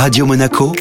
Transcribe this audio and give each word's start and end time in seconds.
Radio 0.00 0.24
Monaco, 0.24 0.72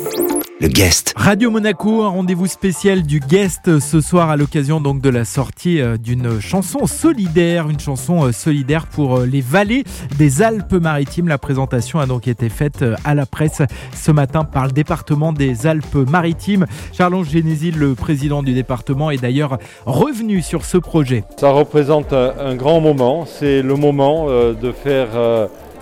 le 0.61 0.69
guest. 0.69 1.13
Radio 1.17 1.51
Monaco, 1.51 2.03
un 2.03 2.07
rendez-vous 2.07 2.47
spécial 2.47 3.03
du 3.03 3.19
guest 3.19 3.77
ce 3.79 3.99
soir 3.99 4.29
à 4.29 4.37
l'occasion 4.37 4.79
donc 4.79 5.01
de 5.01 5.09
la 5.09 5.25
sortie 5.25 5.81
euh, 5.81 5.97
d'une 5.97 6.39
chanson 6.39 6.87
solidaire, 6.87 7.69
une 7.69 7.81
chanson 7.81 8.23
euh, 8.23 8.31
solidaire 8.31 8.87
pour 8.87 9.17
euh, 9.17 9.25
les 9.25 9.41
vallées 9.41 9.83
des 10.17 10.41
Alpes-Maritimes. 10.41 11.27
La 11.27 11.37
présentation 11.37 11.99
a 11.99 12.05
donc 12.05 12.29
été 12.29 12.47
faite 12.47 12.85
à 13.03 13.13
la 13.13 13.25
presse 13.25 13.61
ce 13.93 14.11
matin 14.13 14.45
par 14.45 14.67
le 14.67 14.71
département 14.71 15.33
des 15.33 15.67
Alpes-Maritimes. 15.67 16.65
Charles 16.93 17.25
Génésil, 17.25 17.77
le 17.77 17.95
président 17.95 18.41
du 18.41 18.53
département, 18.53 19.11
est 19.11 19.21
d'ailleurs 19.21 19.57
revenu 19.85 20.41
sur 20.41 20.63
ce 20.63 20.77
projet. 20.77 21.25
Ça 21.35 21.49
représente 21.49 22.13
un 22.13 22.55
grand 22.55 22.79
moment. 22.79 23.25
C'est 23.25 23.61
le 23.63 23.75
moment 23.75 24.27
de 24.29 24.71
faire 24.71 25.09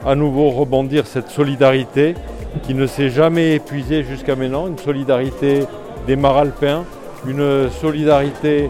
à 0.06 0.16
nouveau 0.16 0.50
rebondir 0.50 1.06
cette 1.06 1.30
solidarité 1.30 2.16
qui 2.64 2.74
ne 2.74 2.88
s'est 2.88 3.10
jamais 3.10 3.56
épuisée 3.56 4.04
jusqu'à 4.04 4.36
maintenant, 4.36 4.68
une 4.68 4.78
solidarité 4.78 5.64
des 6.06 6.16
maralpins, 6.16 6.84
une 7.28 7.70
solidarité 7.70 8.70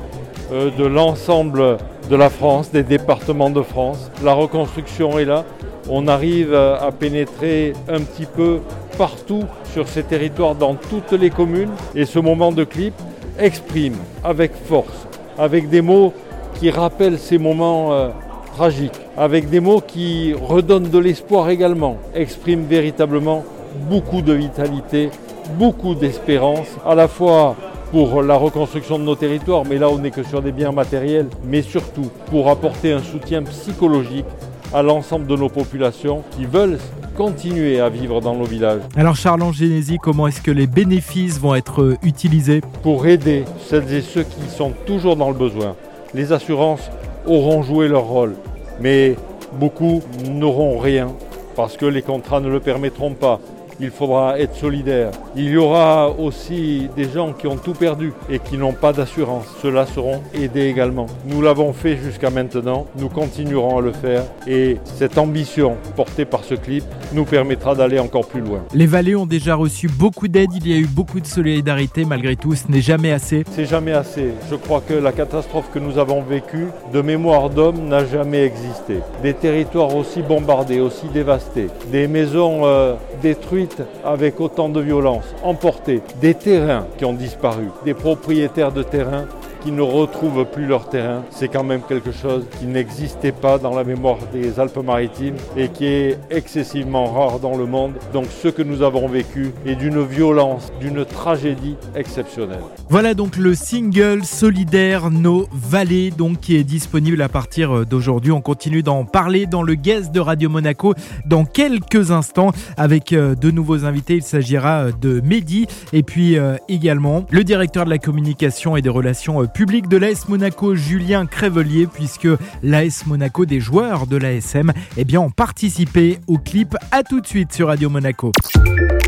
euh, 0.51 0.69
de 0.77 0.85
l'ensemble 0.85 1.77
de 2.09 2.15
la 2.15 2.29
France, 2.29 2.71
des 2.71 2.83
départements 2.83 3.49
de 3.49 3.61
France. 3.61 4.11
La 4.23 4.33
reconstruction 4.33 5.19
est 5.19 5.25
là. 5.25 5.45
On 5.89 6.07
arrive 6.07 6.53
à 6.53 6.91
pénétrer 6.91 7.73
un 7.87 7.99
petit 7.99 8.25
peu 8.25 8.59
partout 8.97 9.43
sur 9.73 9.87
ces 9.87 10.03
territoires, 10.03 10.55
dans 10.55 10.75
toutes 10.75 11.13
les 11.13 11.29
communes. 11.29 11.71
Et 11.95 12.05
ce 12.05 12.19
moment 12.19 12.51
de 12.51 12.63
clip 12.63 12.93
exprime 13.39 13.95
avec 14.23 14.53
force, 14.53 15.07
avec 15.37 15.69
des 15.69 15.81
mots 15.81 16.13
qui 16.59 16.69
rappellent 16.71 17.19
ces 17.19 17.37
moments 17.37 17.93
euh, 17.93 18.09
tragiques, 18.55 18.99
avec 19.15 19.49
des 19.49 19.59
mots 19.59 19.81
qui 19.81 20.33
redonnent 20.33 20.89
de 20.89 20.97
l'espoir 20.97 21.49
également, 21.49 21.97
exprime 22.15 22.65
véritablement 22.65 23.45
beaucoup 23.89 24.21
de 24.21 24.33
vitalité, 24.33 25.09
beaucoup 25.57 25.95
d'espérance, 25.95 26.67
à 26.85 26.95
la 26.95 27.07
fois 27.07 27.55
pour 27.91 28.21
la 28.21 28.35
reconstruction 28.35 28.99
de 28.99 29.03
nos 29.03 29.15
territoires, 29.15 29.63
mais 29.67 29.77
là 29.77 29.89
on 29.89 29.99
n'est 29.99 30.11
que 30.11 30.23
sur 30.23 30.41
des 30.41 30.51
biens 30.51 30.71
matériels, 30.71 31.27
mais 31.45 31.61
surtout 31.61 32.09
pour 32.29 32.49
apporter 32.49 32.91
un 32.91 33.01
soutien 33.01 33.43
psychologique 33.43 34.25
à 34.73 34.81
l'ensemble 34.81 35.27
de 35.27 35.35
nos 35.35 35.47
populations 35.47 36.23
qui 36.31 36.45
veulent 36.45 36.77
continuer 37.15 37.79
à 37.79 37.89
vivre 37.89 38.21
dans 38.21 38.35
nos 38.35 38.43
villages. 38.43 38.81
Alors 38.95 39.15
Charles 39.15 39.41
Angénési, 39.41 39.97
comment 39.97 40.27
est-ce 40.27 40.41
que 40.41 40.51
les 40.51 40.67
bénéfices 40.67 41.39
vont 41.39 41.55
être 41.55 41.81
euh, 41.81 41.97
utilisés? 42.03 42.61
Pour 42.83 43.07
aider 43.07 43.45
celles 43.65 43.91
et 43.93 44.01
ceux 44.01 44.23
qui 44.23 44.49
sont 44.49 44.73
toujours 44.85 45.15
dans 45.15 45.29
le 45.29 45.35
besoin. 45.35 45.75
Les 46.13 46.31
assurances 46.31 46.91
auront 47.25 47.63
joué 47.63 47.87
leur 47.87 48.03
rôle, 48.03 48.35
mais 48.79 49.15
beaucoup 49.53 50.01
n'auront 50.29 50.77
rien 50.77 51.07
parce 51.55 51.75
que 51.75 51.85
les 51.85 52.01
contrats 52.03 52.39
ne 52.39 52.49
le 52.49 52.59
permettront 52.59 53.13
pas 53.13 53.39
il 53.79 53.91
faudra 53.91 54.39
être 54.39 54.55
solidaire. 54.55 55.11
Il 55.35 55.49
y 55.49 55.57
aura 55.57 56.09
aussi 56.09 56.89
des 56.95 57.09
gens 57.09 57.33
qui 57.33 57.47
ont 57.47 57.57
tout 57.57 57.73
perdu 57.73 58.13
et 58.29 58.39
qui 58.39 58.57
n'ont 58.57 58.73
pas 58.73 58.93
d'assurance. 58.93 59.45
Ceux-là 59.61 59.85
seront 59.85 60.21
aidés 60.33 60.67
également. 60.67 61.07
Nous 61.25 61.41
l'avons 61.41 61.73
fait 61.73 61.97
jusqu'à 61.97 62.29
maintenant, 62.29 62.85
nous 62.97 63.09
continuerons 63.09 63.77
à 63.77 63.81
le 63.81 63.91
faire 63.91 64.23
et 64.47 64.77
cette 64.83 65.17
ambition 65.17 65.77
portée 65.95 66.25
par 66.25 66.43
ce 66.43 66.55
clip 66.55 66.83
nous 67.13 67.25
permettra 67.25 67.75
d'aller 67.75 67.99
encore 67.99 68.27
plus 68.27 68.41
loin. 68.41 68.63
Les 68.73 68.85
vallées 68.85 69.15
ont 69.15 69.25
déjà 69.25 69.55
reçu 69.55 69.87
beaucoup 69.87 70.27
d'aide, 70.27 70.49
il 70.55 70.67
y 70.67 70.73
a 70.73 70.77
eu 70.77 70.87
beaucoup 70.87 71.19
de 71.19 71.27
solidarité, 71.27 72.05
malgré 72.05 72.35
tout, 72.35 72.55
ce 72.55 72.69
n'est 72.69 72.81
jamais 72.81 73.11
assez. 73.11 73.43
C'est 73.51 73.65
jamais 73.65 73.93
assez. 73.93 74.31
Je 74.49 74.55
crois 74.55 74.81
que 74.81 74.93
la 74.93 75.11
catastrophe 75.11 75.69
que 75.73 75.79
nous 75.79 75.97
avons 75.97 76.21
vécue, 76.21 76.67
de 76.93 77.01
mémoire 77.01 77.49
d'homme, 77.49 77.87
n'a 77.87 78.05
jamais 78.05 78.43
existé. 78.43 78.99
Des 79.23 79.33
territoires 79.33 79.95
aussi 79.95 80.21
bombardés, 80.21 80.79
aussi 80.79 81.07
dévastés, 81.13 81.67
des 81.91 82.07
maisons 82.07 82.61
euh, 82.65 82.95
détruites 83.21 83.66
avec 84.03 84.39
autant 84.39 84.69
de 84.69 84.81
violence, 84.81 85.25
emportés, 85.43 86.01
des 86.21 86.33
terrains 86.33 86.85
qui 86.97 87.05
ont 87.05 87.13
disparu, 87.13 87.67
des 87.85 87.93
propriétaires 87.93 88.71
de 88.71 88.83
terrains 88.83 89.25
qui 89.67 89.73
ne 89.73 89.81
retrouvent 89.81 90.45
plus 90.45 90.65
leur 90.65 90.87
terrain, 90.87 91.25
c'est 91.29 91.49
quand 91.49 91.65
même 91.65 91.81
quelque 91.81 92.13
chose 92.13 92.45
qui 92.57 92.67
n'existait 92.67 93.33
pas 93.33 93.57
dans 93.57 93.75
la 93.75 93.83
mémoire 93.83 94.17
des 94.31 94.61
Alpes-Maritimes 94.61 95.35
et 95.57 95.67
qui 95.67 95.85
est 95.87 96.17
excessivement 96.31 97.11
rare 97.11 97.39
dans 97.39 97.57
le 97.57 97.65
monde. 97.65 97.91
Donc 98.13 98.27
ce 98.41 98.47
que 98.47 98.61
nous 98.61 98.81
avons 98.81 99.09
vécu 99.09 99.51
est 99.65 99.75
d'une 99.75 100.01
violence, 100.05 100.71
d'une 100.79 101.03
tragédie 101.03 101.75
exceptionnelle. 101.97 102.61
Voilà 102.87 103.13
donc 103.13 103.35
le 103.35 103.55
single 103.55 104.23
solidaire 104.23 105.11
Nos 105.11 105.49
Vallées 105.51 106.11
donc 106.11 106.39
qui 106.39 106.55
est 106.55 106.63
disponible 106.63 107.21
à 107.21 107.27
partir 107.27 107.85
d'aujourd'hui. 107.85 108.31
On 108.31 108.39
continue 108.39 108.83
d'en 108.83 109.03
parler 109.03 109.47
dans 109.47 109.63
le 109.63 109.75
guest 109.75 110.13
de 110.13 110.21
Radio 110.21 110.49
Monaco 110.49 110.93
dans 111.25 111.43
quelques 111.43 112.11
instants 112.11 112.53
avec 112.77 113.11
euh, 113.11 113.35
de 113.35 113.51
nouveaux 113.51 113.83
invités. 113.83 114.15
Il 114.15 114.23
s'agira 114.23 114.85
euh, 114.85 114.91
de 115.01 115.19
Mehdi 115.19 115.67
et 115.91 116.03
puis 116.03 116.37
euh, 116.37 116.55
également 116.69 117.25
le 117.31 117.43
directeur 117.43 117.83
de 117.83 117.89
la 117.89 117.97
communication 117.97 118.77
et 118.77 118.81
des 118.81 118.87
relations 118.87 119.45
public 119.57 119.87
de 119.87 119.97
l'AS 119.97 120.29
Monaco, 120.29 120.75
Julien 120.75 121.25
Crèvelier, 121.25 121.87
puisque 121.87 122.27
l'AS 122.61 123.07
Monaco, 123.07 123.47
des 123.47 123.59
joueurs 123.59 124.05
de 124.05 124.15
l'ASM, 124.15 124.71
eh 124.97 125.03
bien, 125.03 125.19
ont 125.19 125.31
participé 125.31 126.19
au 126.27 126.37
clip. 126.37 126.77
À 126.91 127.01
tout 127.01 127.21
de 127.21 127.25
suite 127.25 127.51
sur 127.53 127.69
Radio 127.69 127.89
Monaco. 127.89 128.31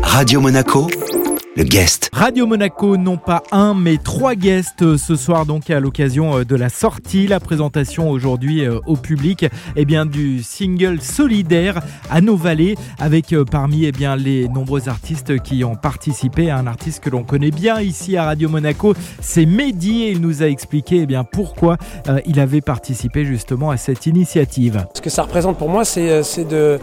Radio 0.02 0.40
Monaco 0.40 0.88
le 1.56 1.64
guest. 1.64 2.10
Radio 2.12 2.46
Monaco, 2.46 2.96
non 2.96 3.16
pas 3.16 3.42
un, 3.50 3.74
mais 3.74 3.96
trois 3.96 4.34
guests 4.34 4.82
euh, 4.82 4.96
ce 4.96 5.16
soir, 5.16 5.46
donc 5.46 5.68
à 5.70 5.80
l'occasion 5.80 6.38
euh, 6.38 6.44
de 6.44 6.54
la 6.54 6.68
sortie, 6.68 7.26
la 7.26 7.40
présentation 7.40 8.08
aujourd'hui 8.08 8.64
euh, 8.64 8.78
au 8.86 8.96
public 8.96 9.46
eh 9.74 9.84
bien, 9.84 10.06
du 10.06 10.42
single 10.44 11.00
solidaire 11.00 11.80
à 12.08 12.20
nos 12.20 12.36
vallées, 12.36 12.76
avec 12.98 13.34
parmi 13.50 13.84
eh 13.84 13.92
bien, 13.92 14.14
les 14.14 14.48
nombreux 14.48 14.88
artistes 14.88 15.42
qui 15.42 15.64
ont 15.64 15.74
participé. 15.74 16.50
Un 16.50 16.66
artiste 16.66 17.02
que 17.02 17.10
l'on 17.10 17.24
connaît 17.24 17.50
bien 17.50 17.80
ici 17.80 18.16
à 18.16 18.24
Radio 18.24 18.48
Monaco, 18.48 18.94
c'est 19.20 19.46
Mehdi, 19.46 20.04
et 20.04 20.12
il 20.12 20.20
nous 20.20 20.42
a 20.42 20.46
expliqué 20.46 21.00
eh 21.02 21.06
bien, 21.06 21.24
pourquoi 21.24 21.78
il 22.26 22.38
avait 22.40 22.60
participé 22.60 23.24
justement 23.24 23.70
à 23.70 23.76
cette 23.76 24.06
initiative. 24.06 24.86
Ce 24.94 25.00
que 25.00 25.10
ça 25.10 25.22
représente 25.22 25.58
pour 25.58 25.68
moi, 25.68 25.84
c'est 25.84 26.48
de 26.48 26.78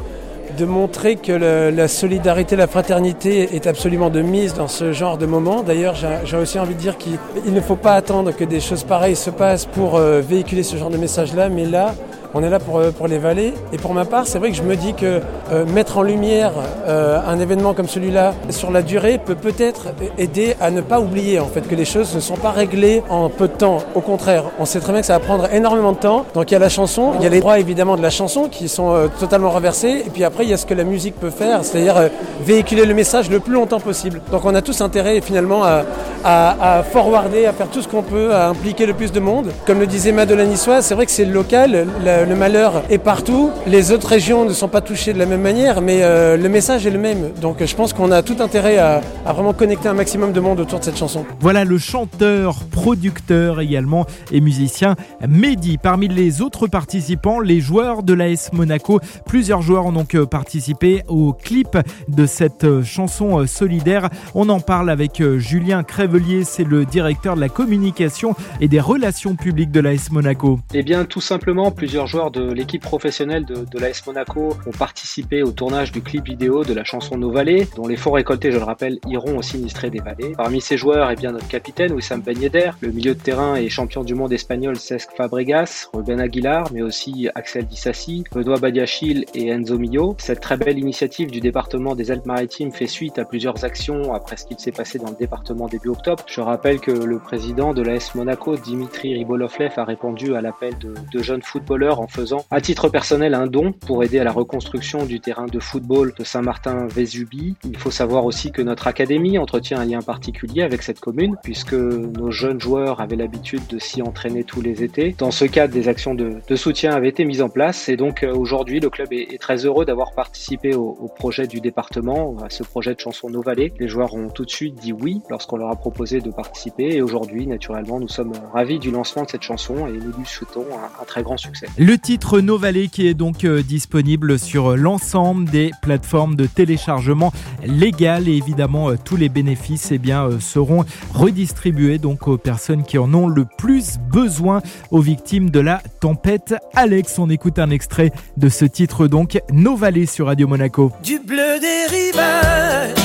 de 0.57 0.65
montrer 0.65 1.15
que 1.15 1.31
la 1.31 1.87
solidarité, 1.87 2.55
la 2.55 2.67
fraternité 2.67 3.55
est 3.55 3.67
absolument 3.67 4.09
de 4.09 4.21
mise 4.21 4.53
dans 4.53 4.67
ce 4.67 4.91
genre 4.91 5.17
de 5.17 5.25
moment. 5.25 5.63
D'ailleurs, 5.63 5.95
j'ai 6.25 6.37
aussi 6.37 6.59
envie 6.59 6.75
de 6.75 6.79
dire 6.79 6.97
qu'il 6.97 7.17
ne 7.53 7.61
faut 7.61 7.75
pas 7.75 7.93
attendre 7.93 8.31
que 8.31 8.43
des 8.43 8.59
choses 8.59 8.83
pareilles 8.83 9.15
se 9.15 9.29
passent 9.29 9.65
pour 9.65 9.95
euh, 9.95 10.21
véhiculer 10.21 10.63
ce 10.63 10.77
genre 10.77 10.89
de 10.89 10.97
message-là, 10.97 11.49
mais 11.49 11.65
là, 11.65 11.95
on 12.33 12.43
est 12.43 12.49
là 12.49 12.59
pour, 12.59 12.79
euh, 12.79 12.91
pour 12.91 13.07
les 13.07 13.17
vallées. 13.17 13.53
Et 13.73 13.77
pour 13.77 13.93
ma 13.93 14.05
part, 14.05 14.27
c'est 14.27 14.39
vrai 14.39 14.51
que 14.51 14.57
je 14.57 14.63
me 14.63 14.75
dis 14.75 14.93
que 14.93 15.21
euh, 15.51 15.65
mettre 15.65 15.97
en 15.97 16.03
lumière 16.03 16.51
euh, 16.87 17.19
un 17.25 17.39
événement 17.39 17.73
comme 17.73 17.87
celui-là 17.87 18.33
sur 18.49 18.71
la 18.71 18.81
durée 18.81 19.19
peut 19.23 19.35
peut-être 19.35 19.87
aider 20.17 20.55
à 20.59 20.71
ne 20.71 20.81
pas 20.81 20.99
oublier 20.99 21.39
en 21.39 21.47
fait 21.47 21.61
que 21.61 21.75
les 21.75 21.85
choses 21.85 22.15
ne 22.15 22.19
sont 22.19 22.35
pas 22.35 22.51
réglées 22.51 23.03
en 23.09 23.29
peu 23.29 23.47
de 23.47 23.53
temps. 23.53 23.79
Au 23.95 24.01
contraire, 24.01 24.45
on 24.59 24.65
sait 24.65 24.79
très 24.79 24.91
bien 24.91 25.01
que 25.01 25.07
ça 25.07 25.13
va 25.13 25.19
prendre 25.19 25.51
énormément 25.53 25.93
de 25.93 25.97
temps. 25.97 26.25
Donc 26.33 26.51
il 26.51 26.53
y 26.53 26.57
a 26.57 26.59
la 26.59 26.69
chanson, 26.69 27.13
il 27.17 27.23
y 27.23 27.25
a 27.25 27.29
les 27.29 27.39
droits 27.39 27.59
évidemment 27.59 27.95
de 27.95 28.01
la 28.01 28.09
chanson 28.09 28.49
qui 28.49 28.67
sont 28.67 29.09
totalement 29.19 29.49
renversés. 29.49 30.03
Et 30.05 30.09
puis 30.09 30.23
après, 30.23 30.43
il 30.43 30.49
y 30.49 30.53
a 30.53 30.57
ce 30.57 30.65
que 30.65 30.73
la 30.73 30.83
musique 30.83 31.19
peut 31.19 31.29
faire, 31.29 31.63
c'est-à-dire 31.63 32.09
véhiculer 32.41 32.85
le 32.85 32.93
message 32.93 33.29
le 33.29 33.39
plus 33.39 33.53
longtemps 33.53 33.79
possible. 33.79 34.21
Donc 34.31 34.45
on 34.45 34.55
a 34.55 34.61
tous 34.61 34.81
intérêt 34.81 35.21
finalement 35.21 35.63
à, 35.63 35.83
à, 36.23 36.83
forwarder, 36.83 37.45
à 37.45 37.53
faire 37.53 37.67
tout 37.67 37.81
ce 37.81 37.87
qu'on 37.87 38.03
peut, 38.03 38.33
à 38.33 38.47
impliquer 38.49 38.85
le 38.85 38.93
plus 38.93 39.11
de 39.11 39.19
monde. 39.19 39.51
Comme 39.65 39.79
le 39.79 39.87
disait 39.87 40.11
Madeleine 40.11 40.49
Niçois, 40.49 40.81
c'est 40.81 40.95
vrai 40.95 41.05
que 41.05 41.11
c'est 41.11 41.25
local 41.25 41.87
le 42.27 42.35
malheur 42.35 42.83
est 42.89 42.97
partout. 42.97 43.51
Les 43.67 43.91
autres 43.91 44.07
régions 44.07 44.45
ne 44.45 44.53
sont 44.53 44.67
pas 44.67 44.81
touchées 44.81 45.13
de 45.13 45.19
la 45.19 45.25
même 45.25 45.41
manière, 45.41 45.81
mais 45.81 45.99
euh, 46.01 46.35
le 46.35 46.49
message 46.49 46.85
est 46.85 46.91
le 46.91 46.99
même. 46.99 47.31
Donc 47.41 47.63
je 47.63 47.75
pense 47.75 47.93
qu'on 47.93 48.11
a 48.11 48.21
tout 48.21 48.37
intérêt 48.39 48.77
à, 48.77 49.01
vraiment 49.25 49.53
connecter 49.53 49.87
un 49.87 49.93
maximum 49.93 50.33
de 50.33 50.39
monde 50.39 50.59
autour 50.59 50.79
de 50.79 50.83
cette 50.83 50.97
chanson. 50.97 51.25
Voilà 51.39 51.63
le 51.63 51.77
chanteur, 51.77 52.65
producteur 52.71 53.61
également 53.61 54.05
et 54.31 54.41
musicien 54.41 54.95
Mehdi. 55.27 55.77
Parmi 55.77 56.07
les 56.07 56.41
autres 56.41 56.67
participants, 56.67 57.39
les 57.39 57.59
joueurs 57.59 58.03
de 58.03 58.13
l'AS 58.13 58.51
Monaco. 58.51 58.99
Plusieurs 59.25 59.61
joueurs 59.61 59.85
ont 59.85 59.93
donc 59.93 60.15
euh, 60.15 60.25
participé 60.25 61.03
au 61.07 61.33
clip 61.33 61.77
de 62.09 62.25
cette 62.25 62.63
euh, 62.65 62.83
chanson 62.83 63.45
solidaire. 63.47 64.09
On 64.35 64.49
en 64.49 64.59
parle 64.59 64.89
avec 64.89 65.23
Julien 65.37 65.83
Crèvelier, 65.83 66.43
c'est 66.43 66.63
le 66.63 66.85
directeur 66.85 67.35
de 67.35 67.41
la 67.41 67.49
communication 67.49 68.35
et 68.59 68.67
des 68.67 68.79
relations 68.79 69.35
publiques 69.35 69.71
de 69.71 69.79
l'AS 69.79 70.11
Monaco. 70.11 70.59
Eh 70.73 70.83
bien, 70.83 71.05
tout 71.05 71.21
simplement, 71.21 71.71
plusieurs 71.71 72.06
joueurs 72.07 72.31
de 72.31 72.51
l'équipe 72.51 72.81
professionnelle 72.81 73.45
de, 73.45 73.79
l'AS 73.79 74.05
Monaco 74.07 74.57
ont 74.65 74.71
participé 74.71 75.43
au 75.43 75.51
tournage 75.51 75.91
du 75.91 76.01
clip 76.01 76.25
vidéo 76.25 76.63
de 76.63 76.73
la 76.73 76.83
chanson 76.83 77.17
Nos 77.17 77.31
Vallées, 77.31 77.67
dont 77.75 77.87
les 77.87 77.97
fonds 77.97 78.11
récoltés, 78.11 78.51
je 78.51 78.57
le 78.57 78.63
rappelle, 78.63 78.99
iront 79.07 79.37
au 79.37 79.41
sinistré 79.41 79.89
des 79.89 79.99
vallées. 79.99 80.33
Parmi 80.35 80.61
ces 80.61 80.77
joueurs, 80.77 81.11
eh 81.11 81.15
bien, 81.15 81.31
notre 81.31 81.47
capitaine 81.47 81.91
Wissam 81.93 82.21
Ben 82.21 82.37
le 82.81 82.91
milieu 82.91 83.13
de 83.13 83.19
terrain 83.19 83.55
et 83.55 83.69
champion 83.69 84.03
du 84.03 84.15
monde 84.15 84.31
espagnol 84.31 84.77
Cesc 84.77 85.09
Fabregas, 85.15 85.89
Ruben 85.93 86.19
Aguilar, 86.19 86.69
mais 86.71 86.81
aussi 86.81 87.29
Axel 87.35 87.65
Dissassi, 87.65 88.23
Benoît 88.33 88.57
Badiachil 88.57 89.25
et 89.33 89.49
Enzo 89.49 89.77
Mio. 89.77 90.15
Cette 90.17 90.39
très 90.39 90.57
belle 90.57 90.79
initiative 90.79 91.29
du 91.29 91.39
département 91.39 91.95
des 91.95 92.11
Alpes-Maritimes 92.11 92.71
fait 92.71 92.87
suite 92.87 93.19
à 93.19 93.25
plusieurs 93.25 93.63
actions 93.65 94.13
après 94.13 94.37
ce 94.37 94.45
qu'il 94.45 94.59
s'est 94.59 94.71
passé 94.71 94.97
dans 94.97 95.09
le 95.09 95.17
département 95.17 95.67
début 95.67 95.89
octobre. 95.89 96.23
Je 96.27 96.41
rappelle 96.41 96.79
que 96.79 96.91
le 96.91 97.19
président 97.19 97.73
de 97.73 97.81
l'AS 97.81 98.15
Monaco, 98.15 98.55
Dimitri 98.55 99.13
Ribolovlev, 99.13 99.73
a 99.77 99.83
répondu 99.83 100.35
à 100.35 100.41
l'appel 100.41 100.77
de, 100.77 100.93
de 101.11 101.23
jeunes 101.23 101.41
footballeurs 101.41 101.96
en 101.99 102.07
faisant 102.07 102.45
à 102.51 102.61
titre 102.61 102.89
personnel 102.89 103.33
un 103.33 103.47
don 103.47 103.71
pour 103.71 104.03
aider 104.03 104.19
à 104.19 104.23
la 104.23 104.31
reconstruction 104.31 105.05
du 105.05 105.19
terrain 105.19 105.45
de 105.45 105.59
football 105.59 106.13
de 106.17 106.23
Saint-Martin-Vésubie. 106.23 107.55
Il 107.65 107.77
faut 107.77 107.91
savoir 107.91 108.25
aussi 108.25 108.51
que 108.51 108.61
notre 108.61 108.87
académie 108.87 109.37
entretient 109.37 109.79
un 109.79 109.85
lien 109.85 110.01
particulier 110.01 110.63
avec 110.63 110.83
cette 110.83 110.99
commune 110.99 111.35
puisque 111.43 111.73
nos 111.73 112.31
jeunes 112.31 112.59
joueurs 112.59 113.01
avaient 113.01 113.15
l'habitude 113.15 113.65
de 113.67 113.79
s'y 113.79 114.01
entraîner 114.01 114.43
tous 114.43 114.61
les 114.61 114.83
étés. 114.83 115.15
Dans 115.17 115.31
ce 115.31 115.45
cadre, 115.45 115.73
des 115.73 115.87
actions 115.87 116.15
de, 116.15 116.41
soutien 116.55 116.91
avaient 116.91 117.09
été 117.09 117.25
mises 117.25 117.41
en 117.41 117.49
place 117.49 117.89
et 117.89 117.97
donc 117.97 118.23
euh, 118.23 118.33
aujourd'hui 118.33 118.79
le 118.79 118.89
club 118.89 119.13
est, 119.13 119.39
très 119.39 119.65
heureux 119.65 119.85
d'avoir 119.85 120.13
participé 120.13 120.73
au, 120.73 121.11
projet 121.15 121.47
du 121.47 121.61
département, 121.61 122.35
à 122.43 122.49
ce 122.49 122.63
projet 122.63 122.93
de 122.93 122.99
chanson 122.99 123.29
Nos 123.29 123.41
Vallées. 123.41 123.73
Les 123.79 123.87
joueurs 123.87 124.13
ont 124.13 124.29
tout 124.29 124.45
de 124.45 124.49
suite 124.49 124.75
dit 124.75 124.93
oui 124.93 125.21
lorsqu'on 125.29 125.57
leur 125.57 125.69
a 125.69 125.75
proposé 125.75 126.19
de 126.19 126.29
participer 126.29 126.95
et 126.95 127.01
aujourd'hui 127.01 127.47
naturellement 127.47 127.99
nous 127.99 128.07
sommes 128.07 128.33
ravis 128.53 128.79
du 128.79 128.91
lancement 128.91 129.23
de 129.23 129.29
cette 129.29 129.41
chanson 129.41 129.87
et 129.87 129.91
nous 129.91 130.11
lui 130.17 130.25
souhaitons 130.25 130.65
un, 131.01 131.05
très 131.05 131.23
grand 131.23 131.37
succès. 131.37 131.67
Le 131.87 131.97
titre 131.97 132.41
Nos 132.41 132.57
Vallées 132.57 132.89
qui 132.89 133.07
est 133.07 133.13
donc 133.13 133.45
euh, 133.45 133.63
disponible 133.63 134.37
sur 134.37 134.75
l'ensemble 134.75 135.49
des 135.49 135.71
plateformes 135.81 136.35
de 136.35 136.45
téléchargement 136.45 137.31
légal 137.65 138.27
et 138.27 138.33
évidemment 138.33 138.89
euh, 138.89 138.95
tous 139.01 139.15
les 139.15 139.29
bénéfices 139.29 139.93
eh 139.93 139.99
seront 140.41 140.83
redistribués 141.13 141.97
aux 142.03 142.37
personnes 142.37 142.83
qui 142.83 142.97
en 142.97 143.13
ont 143.13 143.29
le 143.29 143.45
plus 143.57 143.99
besoin 144.11 144.61
aux 144.91 144.99
victimes 144.99 145.49
de 145.49 145.61
la 145.61 145.81
tempête. 146.01 146.55
Alex, 146.75 147.19
on 147.19 147.29
écoute 147.29 147.57
un 147.57 147.69
extrait 147.69 148.11
de 148.35 148.49
ce 148.49 148.65
titre 148.65 149.07
donc, 149.07 149.39
Nos 149.53 149.77
Vallées 149.77 150.07
sur 150.07 150.25
Radio 150.25 150.45
Monaco. 150.45 150.91
Du 151.05 151.19
bleu 151.19 151.57
des 151.61 151.85
rivages 151.95 152.96